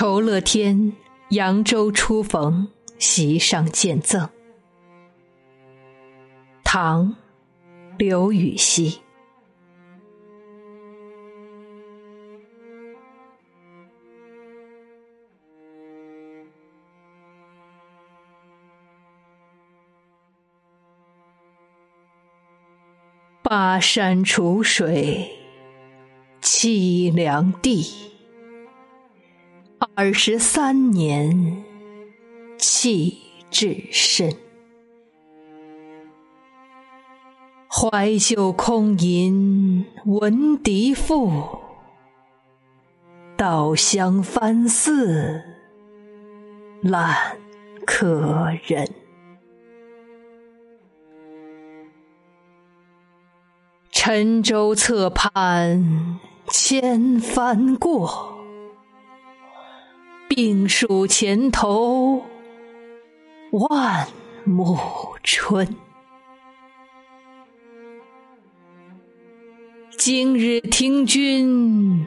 [0.00, 0.94] 酬乐天
[1.28, 2.68] 扬州初逢，
[2.98, 4.30] 席上见赠。
[6.64, 7.08] 唐·
[7.98, 9.02] 刘禹锡。
[23.42, 25.30] 巴山楚水
[26.40, 28.09] 凄凉地。
[29.80, 31.64] 二十三年，
[32.58, 33.16] 弃
[33.50, 34.30] 置身。
[37.66, 41.32] 怀旧空吟闻笛赋，
[43.38, 45.42] 稻香翻似
[46.82, 47.38] 烂
[47.86, 48.86] 柯人。
[53.90, 58.39] 沉舟侧畔千帆过。
[60.42, 62.24] 病树前头
[63.50, 64.08] 万
[64.46, 64.74] 木
[65.22, 65.76] 春。
[69.98, 72.06] 今日听君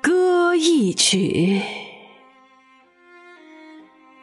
[0.00, 1.60] 歌一曲，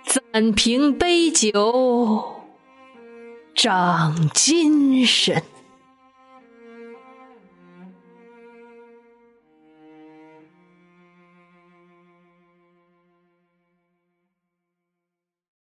[0.05, 2.23] 暂凭杯酒
[3.53, 5.43] 长精神。